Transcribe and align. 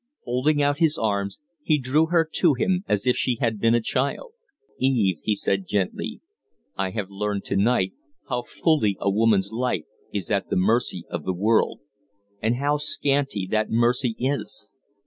Holding 0.23 0.63
out 0.63 0.79
his 0.79 0.97
arms, 0.97 1.37
he 1.61 1.77
drew 1.77 2.07
her 2.07 2.27
to 2.33 2.55
him 2.55 2.83
as 2.87 3.05
if 3.05 3.15
she 3.15 3.35
had 3.39 3.59
been 3.59 3.75
a 3.75 3.79
child. 3.81 4.31
"Eve," 4.79 5.19
he 5.21 5.35
said, 5.35 5.67
gently, 5.67 6.21
"I 6.75 6.89
have 6.89 7.11
learned 7.11 7.45
to 7.45 7.55
night 7.55 7.93
how 8.27 8.41
fully 8.41 8.97
a 8.99 9.11
woman's 9.11 9.51
life 9.51 9.85
is 10.11 10.31
at 10.31 10.49
the 10.49 10.55
mercy 10.55 11.05
of 11.11 11.23
the 11.23 11.35
world 11.35 11.81
and 12.41 12.55
how 12.55 12.77
scanty 12.77 13.47
that 13.51 13.69
mercy 13.69 14.15
is. 14.17 14.71